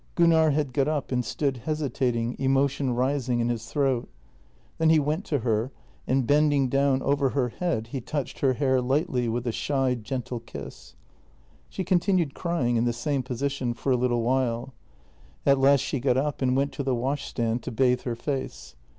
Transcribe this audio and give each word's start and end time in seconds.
Gunnar 0.15 0.49
had 0.49 0.73
got 0.73 0.87
up 0.87 1.11
and 1.11 1.23
stood 1.23 1.57
hesitating, 1.57 2.35
emotion 2.39 2.95
rising 2.95 3.39
in 3.39 3.49
his 3.49 3.67
throat. 3.67 4.09
Then 4.79 4.89
he 4.89 4.97
went 4.97 5.25
to 5.25 5.41
her 5.41 5.71
and, 6.07 6.25
bending 6.25 6.69
down 6.69 7.03
over 7.03 7.29
her 7.29 7.49
head, 7.49 7.89
he 7.91 8.01
touched 8.01 8.39
her 8.39 8.53
hair 8.53 8.81
lightly 8.81 9.29
with 9.29 9.45
a 9.45 9.51
shy, 9.51 9.93
gentle 9.93 10.39
kiss. 10.39 10.95
She 11.69 11.83
continued 11.83 12.33
crying, 12.33 12.77
in 12.77 12.85
the 12.85 12.93
same 12.93 13.21
position, 13.21 13.75
for 13.75 13.91
a 13.91 13.95
little 13.95 14.23
while. 14.23 14.73
At 15.45 15.59
last 15.59 15.81
she 15.81 15.99
got 15.99 16.17
up 16.17 16.41
and 16.41 16.57
went 16.57 16.71
to 16.71 16.83
the 16.83 16.95
washstand 16.95 17.61
to 17.61 17.71
bathe 17.71 18.01
her 18.01 18.15
face. 18.15 18.75